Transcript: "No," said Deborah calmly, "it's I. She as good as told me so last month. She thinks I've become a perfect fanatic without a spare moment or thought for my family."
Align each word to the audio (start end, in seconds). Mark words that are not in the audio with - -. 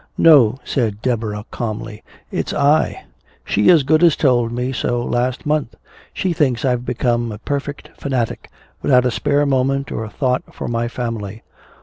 "No," 0.17 0.57
said 0.63 0.99
Deborah 1.03 1.45
calmly, 1.51 2.03
"it's 2.31 2.53
I. 2.55 3.03
She 3.45 3.69
as 3.69 3.83
good 3.83 4.01
as 4.03 4.15
told 4.15 4.51
me 4.51 4.71
so 4.71 5.05
last 5.05 5.45
month. 5.45 5.75
She 6.11 6.33
thinks 6.33 6.65
I've 6.65 6.87
become 6.87 7.31
a 7.31 7.37
perfect 7.37 7.91
fanatic 7.97 8.49
without 8.81 9.05
a 9.05 9.11
spare 9.11 9.45
moment 9.45 9.91
or 9.91 10.09
thought 10.09 10.55
for 10.55 10.67
my 10.67 10.87
family." 10.87 11.43